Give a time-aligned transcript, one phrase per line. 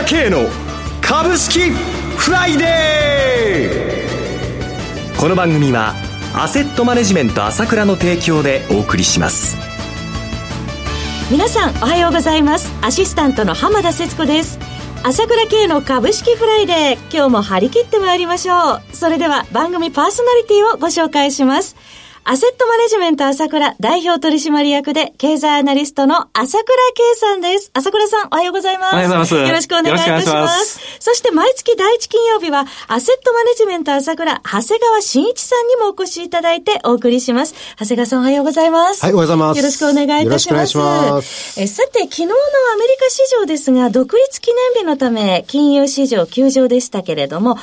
[0.00, 0.48] 倉慶の
[1.02, 5.20] 株式フライデー。
[5.20, 5.94] この番組は
[6.34, 9.58] アセットマネジメント朝倉の提供でお送りします。
[11.30, 12.72] 皆さんおはようございます。
[12.80, 14.58] アシスタントの浜田節子です。
[15.02, 16.98] 朝倉慶の株式フライデー。
[17.12, 18.82] 今日も張り切ってまいりましょう。
[18.92, 21.76] それでは番組パーソナリティをご紹介します。
[22.30, 27.72] アセットマネジメント朝倉代表取締役で経済アナリストの朝倉慶さんです。
[27.74, 28.92] 朝倉さんおはようございます。
[28.92, 29.34] おはようございます。
[29.34, 30.78] よろしくお願いいたします。
[31.00, 37.54] そして毎月第一金曜日はアセットマネジメント朝倉長谷川慎一さんにもお越しいただいてお送りします。
[37.76, 39.02] 長谷川さんおはようございます。
[39.02, 39.56] はい、おはようございます。
[39.58, 40.78] よろしくお願いいたします。
[40.78, 47.58] ますえさて、昨日のアメリカ市場ですが、独立記念日のため金融市場休場でしたけれども、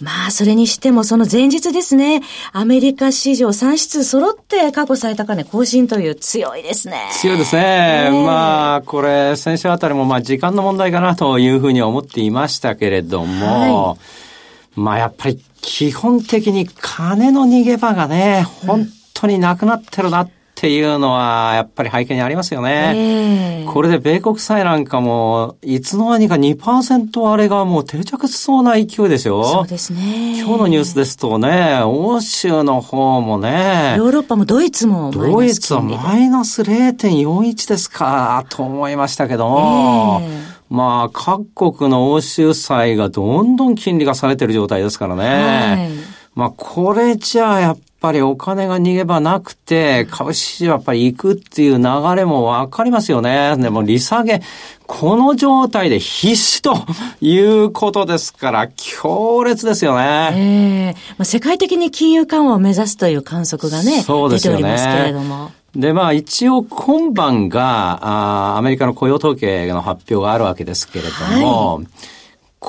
[0.00, 7.08] まあ、それにしてもその前日ですね、アメリカ市場3指数揃って過去最高値更新という強いですね。
[7.12, 8.10] 強いですね。
[8.12, 23.62] まあ、これ、先週あたりもまあ時間の問題かなというふうに思っていましたけれども、はい、まあ、やっぱり基本的に金の逃げ場がね、本当になくなってるなっっていうのは、やっぱり背景にありますよね。
[23.62, 29.44] えー、これで米国債なんかも、いつの間にか2%割れがもう定着しそうな勢いですよ。
[29.44, 30.40] そうですね。
[30.40, 40.28] 今日のニュースですとね、欧州の方もね、ヨーロッパもドイツもドイツはマイナス0.41ですか、と思いましたけども、えー、
[40.70, 45.22] まあ、各国の欧州債がどんどん金利がされてる状態ですからね。
[45.22, 51.84] はいまあ、これじゃあやっぱりお金が逃げ場なくて、株式市場やっぱり行くっていう流
[52.16, 53.56] れもわかりますよね。
[53.58, 54.40] でも利下げ、
[54.86, 56.74] この状態で必死と
[57.20, 60.30] いうことですから、強烈ですよね。
[60.32, 65.50] ええー、まあ、世界的に金融緩和を目指すという観測がね、そうですよね出ておりますけれども。
[65.74, 71.86] で、まあ一応今晩があアメリカの雇用統計の発表があるわけですけれども、はい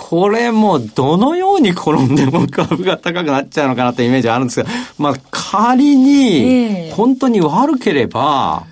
[0.01, 8.65] これもどのように転んでも株が高くなっちゃうのかなってイメージはあるんですが、まあ仮に本当に悪ければ、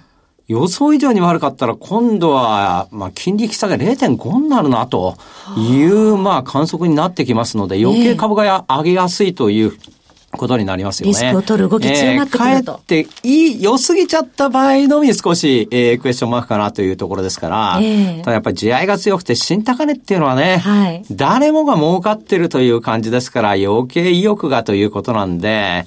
[0.48, 5.18] 予想以上に悪かったら今度は、まあ、金利引き下げ0.5になるなと
[5.58, 9.74] いう、まあ、観測になってきますので、余計株が上げやすいという
[10.38, 11.10] ことになりますよね。
[11.10, 12.82] リスクを取る動き強まってくると。
[12.90, 25.86] えー、かえっていい、良すぎちゃった場合のみ少し、えー、クエスチョンマークかなというところですから、えー、ただやっぱり地合いが強くて新高値っていうのはね、はい、誰もが儲かってるという感じですから余計意欲がということなんで、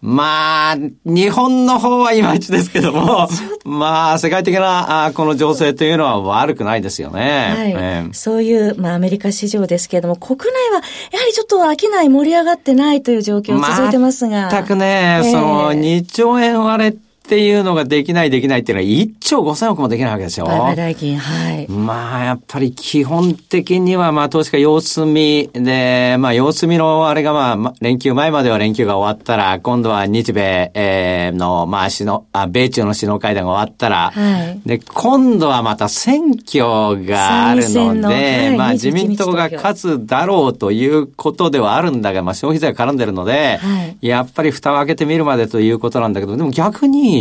[0.00, 3.28] まあ、日本の方はいまいちですけども、
[3.64, 7.54] まあ、世界的なあこの情勢というのは悪くないですよね。
[7.56, 10.82] はい、えー、そういう、まあ、アメリカ市場ですけれども、国内は
[11.12, 14.48] やはりちょっと商い盛り上がってないという状況続いてますが。
[14.50, 20.46] 全くね、えー、その2兆円割れっていうのができないできないっていうのは1兆5000億もできないわけですよ。
[20.46, 21.68] 売買代金、はい。
[21.68, 47.17] まあ、やっぱり基本的には、まあ、投資家様子見で、まあ、様子見のあれがまあ、連休前までは連休が終わったら、今度は日米、えー、の、まあ、首脳、あ、米中の首脳会談が終わったら、はい、で、今度はまた選挙があるので、はい、まあ、自民党が勝つだろうということではあるんだが、まあ、消費税が絡んでるので、はい、やっぱり蓋を開けてみるまでということなんだけど、でも逆に、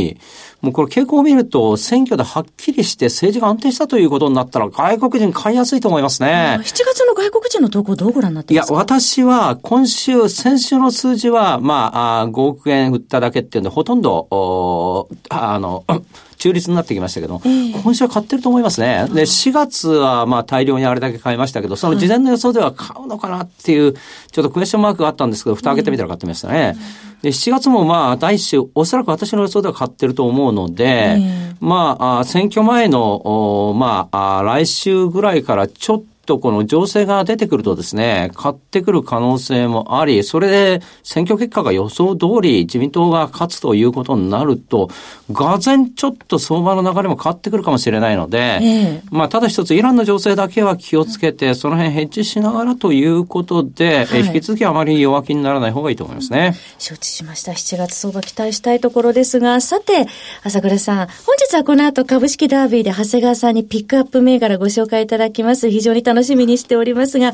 [0.62, 6.60] もうこれ傾向を見ると、選挙ではっきりして政治が安定したということになったら、外国人買いやすいと思いますね。
[6.62, 8.74] 7月の外国人の投稿どうご覧になってますか？
[8.74, 15.84] いや、私は今週、先週の数字は、まあ、あ5億円売っただけっていうんで、ほとんど、おあの、
[16.38, 19.08] 中立になってきましたけど、えー、今週は買ってると思いますね。
[19.12, 26.78] で、4月はまあ大量にあれだけ買いましたけど、その事前の予想では買うのかなっていう、ちょっとクエスチョンマークがあったんですけど、蓋開けてみたら買ってましたね。
[27.24, 31.20] で、7月もまあ、第一週、おそらく私の予想では買ってると思うので、
[31.60, 44.90] まあ、選挙前の、まあ、来週ぐらいからちょっととこの情勢が出てくるとですね、買ってくる可能性もあり、それで選挙結果が予想通り自民党が勝つということになると、
[45.32, 56.56] がぜんちょっと相場の流れも変わってくるかもしれないので、えまあ、ただ一つイランの情勢だけは気をつけて、その辺ヘッジしながらということで、はい、引き続きあまり弱気にならない方がいいと思いますね。
[56.78, 57.54] 承知しました。
[57.54, 60.08] 7月相場期待したいところですが、さて、
[60.44, 65.70] 朝倉さん、本日はこの後株式ダービーで長谷川さんにピックアップ銘柄ご紹介いただきます。
[65.70, 67.34] 非常に楽楽しみにしておりますが、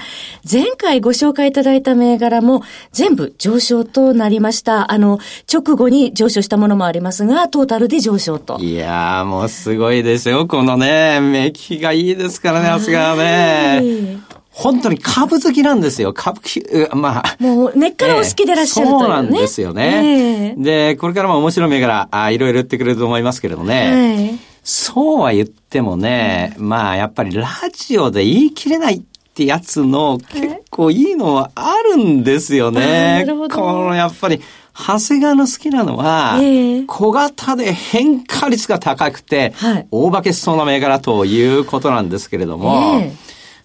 [0.49, 4.91] 前回ご紹介いただいた銘柄も全部上昇となりました。
[4.91, 5.19] あの、
[5.51, 8.59] 直後に上昇したものもありますが、トータルで上昇と。
[8.59, 10.47] いやー、もうすごいですよ。
[10.47, 14.19] このね、目利きがいいですからね、さすがね。
[14.49, 16.11] 本当に株好きなんですよ。
[16.11, 16.41] 株、
[16.93, 17.37] まあ。
[17.39, 20.55] もう根っからお好きでらっしゃるという、ね、そうなんですよね。
[20.55, 24.35] えー、で、これからも面白い銘柄、あいろいろ言ってくれると思いますけれどね。
[24.35, 29.01] はいそうは言ってもね、まあやっぱりラジオで言い切れないっ
[29.33, 33.25] ってやつの結構いいのはあるんですよね。
[33.27, 34.39] このやっぱり、
[34.75, 36.37] 長谷川の好きなのは、
[36.85, 39.53] 小型で変化率が高くて、
[39.89, 43.01] 大化けしそうな銘柄ということなんですけれども、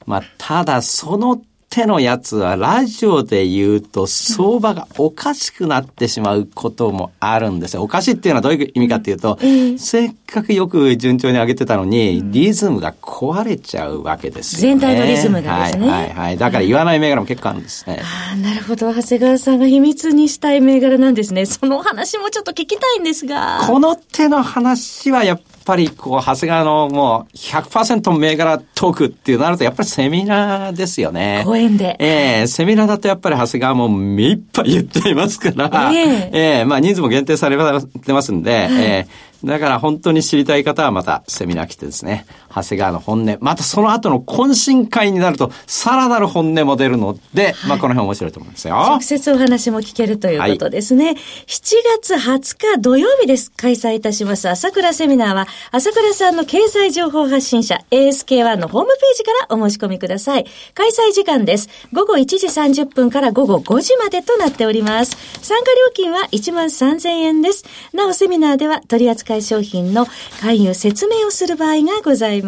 [0.07, 1.39] まあ、ただその
[1.79, 7.85] 手のやつはラジオで言うと相場がおかしくなってしまうこともあるんですよ。
[7.85, 9.39] おかしいっていうのはどういう意味かっていうと、
[9.79, 14.81] せっかくよく順調に上げてたのに、リズムが壊れちゃうわけですよね。
[14.81, 15.89] 全体のリズムがですね。
[15.89, 16.37] はいはいはい。
[16.37, 18.01] だから言わない銘柄も結構あるんですね。
[18.03, 18.93] ああ、なるほど。
[18.93, 21.47] 長谷川さんが秘密にしたい銘柄なんですね。
[21.47, 23.61] その話もちょっと聞きたいんですが。
[23.69, 31.43] この手の話はやっぱり、こう、長谷川のもう100%銘柄トークっていうなると、やっぱりセミナーですよね。
[31.45, 31.97] 講演で。
[31.99, 36.07] ええー、セミナーだとやっぱり長谷川も目いっぱい言っていますから、ええ。
[36.07, 37.57] ー、えー、まあ人数も限定され
[38.05, 39.07] てますんで、はい、え。
[39.09, 42.27] ーだから本当に知りたい方はまたセミナー来てですね、
[42.63, 48.75] 長谷川の本音、またその後の懇親会になると、さらなる本音も出るので、はい、まあこの辺面白いと思うんですよ。
[48.75, 51.05] 直接お話も聞けるということですね。
[51.07, 53.53] はい、7月20日土曜日です。
[53.53, 60.47] 開催いたします朝倉セミナーは、朝倉さんの経済情報発信者 ASK1 のホームページからお申し込みください。
[60.75, 61.69] 開催時間です。
[61.93, 65.17] 午後1時30分から午後5時までとなっております。
[65.43, 67.65] 参加料金は1万3000円です。
[67.93, 70.07] なおセミナーでは取り扱扱い商品の
[70.41, 72.48] 勧誘説明をする場合がございま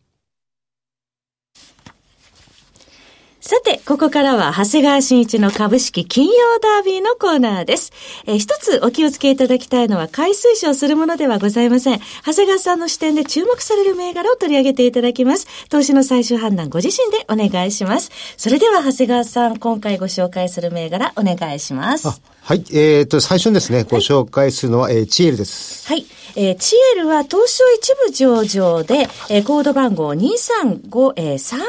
[3.51, 6.31] さて、ここからは、長谷川新一の株式金曜
[6.63, 7.91] ダービーのコーナーです。
[8.25, 11.99] えー、一つお気をつけいただきたいのは、買い推奨するものではございません。
[12.25, 15.67] 長谷川さんの視点で注目される銘柄を取り上げていただきます。
[15.67, 18.09] 投資の最終判断、ご自身でお願いします。
[18.37, 22.07] それでは、長谷川さん、今回ご紹介する銘柄、お願いします。
[22.43, 22.63] はい。
[22.71, 25.89] えっ、ー、と、最初にですね、ご紹介するのは、はい、えー、チエルです。
[25.89, 26.05] はい。
[26.35, 31.59] えー、チエルは東証一部上場で、えー、コード番号235、えー、3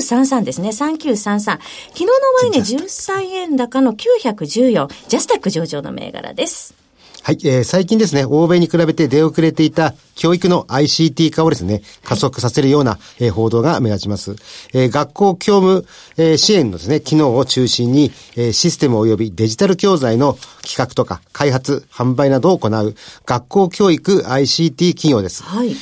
[0.00, 0.68] 3933ですね。
[0.70, 1.38] 3933。
[1.38, 1.60] 昨
[1.94, 4.88] 日の終値13円高の914。
[5.08, 6.86] ジャスタック上場の銘柄です。
[7.26, 14.36] はい、えー、最近ですね、欧米に比べて出遅れていた教育の ICT 化をですね、加速させるような、えー、報道が目立ちます。
[14.72, 15.86] えー、学校教務、
[16.18, 22.94] えー、支援のですね、機能を中心に、えー、システム及びデジタル教材の企画とか開発、販売などを行う
[23.24, 25.42] 学校教育 ICT 企業です。
[25.42, 25.74] はい。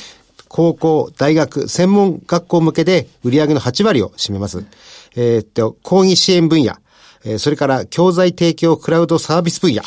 [0.55, 4.65] 高校、大学、専門学校向けで売上の8割を占めます。
[5.17, 6.77] えー、っと、講義支援分野、
[7.25, 9.81] えー、それから教材提供クラウドサービス分野、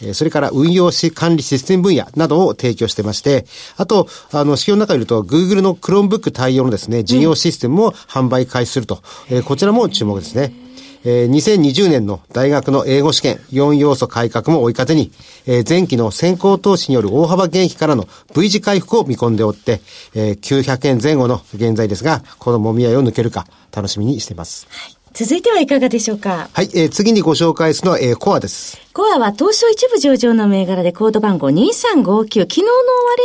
[0.00, 3.44] えそれから運用し管理システム分野などを提供してまして、
[3.76, 10.65] あと、あの、資料の中にいると、Google の Chromebook 対応のですね、事業システムも販売開始すると、えー、こちらも注目ですね。
[11.04, 15.12] えー、2020年の大学の英語試験4要素改革も追い風に、
[15.46, 19.80] えー、前期の先行投資による大幅減費からの V 字回復を見込んでおって、
[20.14, 24.66] えー、900円前後の現在ですが、この揉み合いを抜けるか楽しみにしています。
[24.70, 26.48] はい、続いてはいかがでしょうか？
[26.52, 28.80] はい、えー、次にご紹介するのは、えー、コアです。
[28.96, 32.40] コアは東証一部上場の銘柄でコード番号2359。
[32.40, 32.68] 昨日の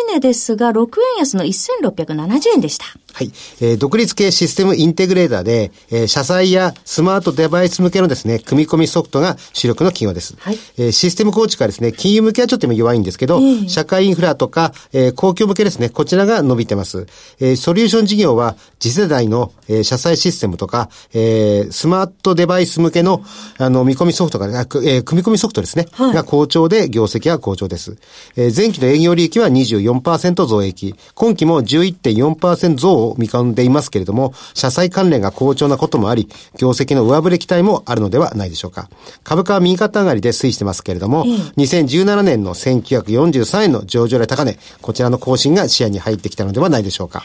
[0.09, 0.81] 終値ですが、6
[1.15, 2.87] 円安の1670円でした。
[3.13, 3.31] はい。
[3.61, 10.35] えー、独立系システムインテグレーターで、えー、車載やスマートデバイス向けのですね、組み込みソフトが主力の企業です。
[10.39, 10.57] はい。
[10.77, 17.07] えー、システム構築はですね、金融向けはちょっと弱いんですけど、えー、社会インフラとか、えー、公共向けですね、こちらが伸びてます。
[17.39, 23.23] えー、ソリューション事業は、次世代の、えー、車載システムとか、えー、スマートデバイス向けの、
[23.57, 25.87] あの、見込みソフトが、えー、組み込みソフトですね。
[25.91, 26.13] はい。
[26.13, 27.97] が好調で、業績は好調です。
[28.35, 30.95] えー、前期の営業利益は24%増益。
[31.13, 38.89] 今期も11.4%増を見込んでいますけれども、社債関連が好調なこともあり、業績の上振れ期待もあるのではないでしょうか。
[39.23, 41.25] 株価は右肩上がりで推移してますけれども、
[41.57, 47.23] 2017年の1943円の上場来高値、こちらの更新が視野に入ってきたのではないでしょうか。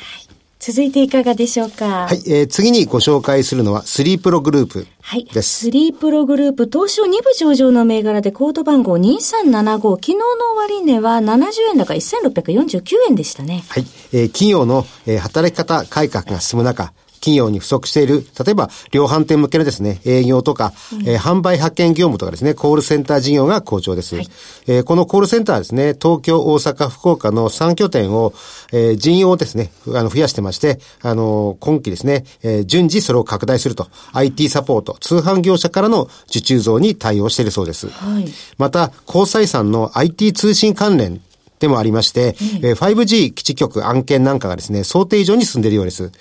[0.58, 2.06] 続いていかがでしょうか？
[2.06, 4.86] はい、えー、次にご紹介するのは、スリープログループ
[5.32, 5.66] です。
[5.66, 10.24] スリープログループ、東証2部上場の銘柄でコード番号2375、昨日の
[10.56, 13.64] 終値は70円高1649円でしたね。
[13.68, 24.16] はい、えー、企業の、えー、働き方改革が進む中、企業に不足している、例えば量販店向けのですね、営業とか、うん、えー、販売発見業務とかですね、コールセンター事業が好調です。
[24.16, 24.28] はい、
[24.66, 28.32] えー、このコールセンターですね、東京、大阪、福岡の3拠点を、
[28.72, 37.88] えー、人員をですね、あの、増やしてまして、あの、今期ですね、えー、順次それを拡大すると、IT サポート、通販業者からの受注増に対応しているそうです。
[37.88, 38.26] はい、
[38.58, 41.20] また、交際産の IT 通信関連
[41.66, 46.12] でもありまして、うん、5G 基地局案件なんかがですね、想定以上に進んでいるようです。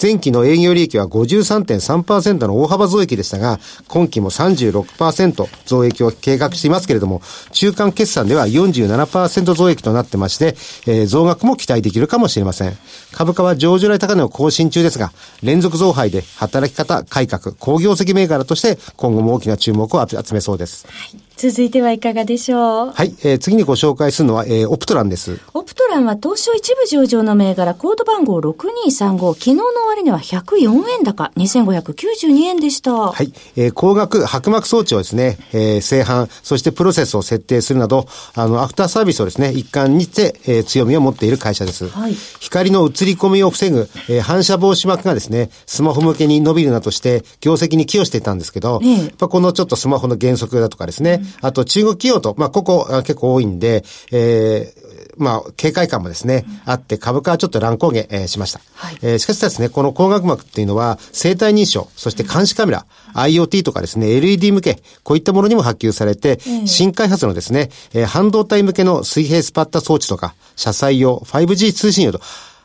[0.00, 10.54] 前期の営業利益は53.3%の大幅増益でしたが、今期も36%増益を計画していますけれども、中間決算では47%増益となってまして、
[10.86, 12.78] えー、増額も期待できるかもしれません。
[13.10, 20.86] 株価は上場来高値を更新中ですが、連続増配で働き方改革、工業績銘柄として今後も大きな注目を集めそうです。
[20.86, 22.90] はい続いてはいかがでしょう？
[22.92, 25.40] はい、えー、次にご紹介するのは、えー、オプトランです。
[25.54, 32.92] オプトランは東証一部上場の銘柄、コード番号6235、昨日の終値は104円高、2592円でした。
[32.92, 41.88] はい、えー、光学白膜装置をですね、えー、製版、そしてプロセスを設定するなど、あの、アフターサービスをですね、一貫にして、えー、強みを持っている会社です。
[41.88, 54.82] はい、光の映り込みを防ぐ、えー、反射防止膜がですね、スマホ向けに伸びるなどして、業績に寄与していたんですけど、えー、やっぱこのちょっとスマホの原則だとかですね、うんあと中国企業と、まあ、ここ結構多いんで、えー、
[55.16, 58.60] まあ、警戒感もですね、うん、あって、株価はちょっと乱高下、えー、しました。
[58.74, 72.20] はい、えー、しかしですね、この光学膜っていうのは、生体認証、そして監視カメラ、うん、IoT とかですね、LED 向け、こういったものにも波及されて、うん、新開発のですね、えー、半導体向けの水平スパッタ装置とか、車載用、5G 通信用と、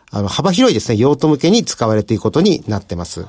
[0.09, 3.25] あの、幅広いですね、用途向けに使われていくことになってます。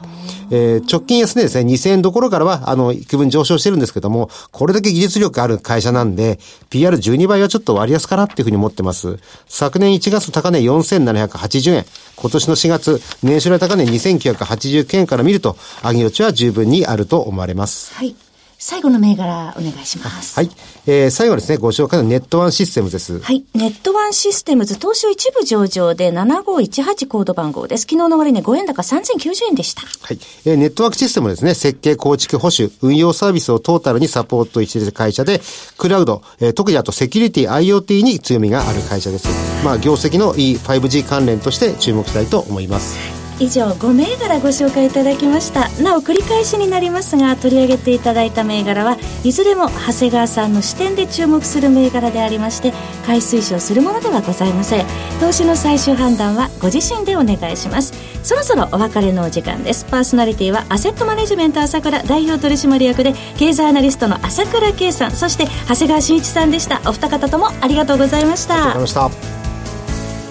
[0.50, 6.38] えー、直近安値ですね、2000円どころからは、あの、幾分上昇してるんですけども、これだけ技術力ある会社なんで、
[6.70, 9.18] PR12 倍はちょっと割安かなっていうふうに思ってます。
[9.48, 17.92] 昨年1月高値4780円、今年の4月、年初来高値2989円から見ると、上げ余地は十分にあると思われます。
[17.94, 18.14] はい。
[18.60, 20.34] 最後の銘柄お願いします。
[20.34, 20.50] はい。
[20.84, 23.20] えー、最後ですね、ご紹介のネットワンシステムです。
[23.20, 23.44] はい。
[23.54, 27.82] ネットワンシステムズ、東証一部上場で7518コード番号です。
[27.82, 29.82] 昨日の終値5円高3090円でした。
[29.82, 30.18] はい。
[30.44, 35.40] えー、ネットワークシステムですね、設計、構築、保守、運用サービスをトータルにサポートしている会社で、
[35.76, 39.28] クラウド、えー、特にあとセキュリティ、IoT に強みがある会社です。
[39.64, 43.17] まあ、業績のいい 5G 関連として注目したいと思います。
[43.40, 45.68] 以上5銘柄ご紹介いただきました。
[45.82, 52.72] なお繰り返しになりますが取り上げていただいた銘柄はいずれも長谷川さんの視点で注目する銘柄でありまして
[53.06, 54.86] 買い推奨するものではございません。
[55.20, 57.92] 投資の最終判断はご自身でお願いします。
[58.22, 59.84] そろそろお別れのお時間です。
[59.84, 66.80] パーソナリティはアセットマネジメント朝倉代表取締役で経済アナリストの朝倉圭さんそして長谷川慎一さんでした。
[66.86, 68.54] お二方ともありがとうございました。
[68.54, 69.37] ありがとうございました。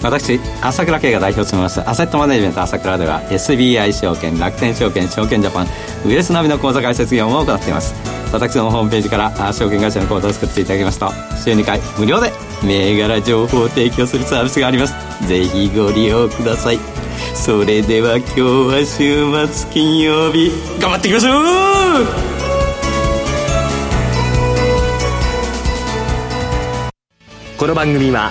[0.02, 5.66] 私朝倉慶が代表を務めますアセットマネジメント朝倉では SBI 証券楽天証券証券ジャパン
[6.06, 7.94] ウエルスナビの口座開設業務を行っています。
[8.32, 11.10] 私のホームページから証券会社の口座を作っていただきますと
[11.42, 12.30] 週2回無料で
[12.62, 14.94] 銘柄情報を提供するサービスがあります。
[15.26, 16.78] ぜひご利用ください。
[17.34, 20.50] それでは今日は週末金曜日
[20.80, 22.06] 頑張っていきましょう!
[27.58, 28.30] この番組は